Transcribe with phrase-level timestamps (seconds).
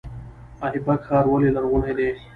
[0.65, 2.09] ایبک ښار ولې لرغونی دی؟